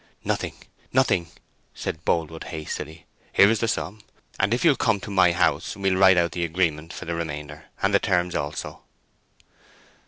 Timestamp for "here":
3.33-3.51